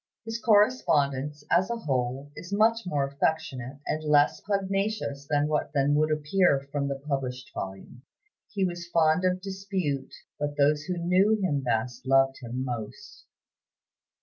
His 0.25 0.39
correspondence, 0.41 1.43
as 1.51 1.69
a 1.69 1.75
whole, 1.75 2.31
is 2.35 2.51
much 2.51 2.87
more 2.87 3.05
affectionate, 3.05 3.77
and 3.85 4.03
less 4.03 4.41
pugnacious 4.41 5.27
than 5.29 5.47
would 5.47 6.11
appear 6.11 6.61
from 6.71 6.87
the 6.87 6.95
published 7.07 7.51
volume. 7.53 8.01
He 8.51 8.65
was 8.65 8.87
fond 8.87 9.23
of 9.25 9.41
dispute, 9.41 10.11
but 10.39 10.57
those 10.57 10.85
who 10.85 10.97
knew 10.97 11.37
him 11.39 11.61
best 11.61 12.07
loved 12.07 12.37
him 12.41 12.65
most. 12.65 13.25